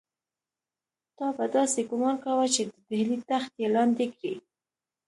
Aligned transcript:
تا 1.17 1.27
به 1.37 1.45
داسې 1.55 1.79
ګومان 1.89 2.15
کاوه 2.23 2.45
چې 2.55 2.61
د 2.69 2.71
ډهلي 2.87 3.17
تخت 3.29 3.51
یې 3.61 3.67
لاندې 3.75 4.05
کړی. 4.15 4.33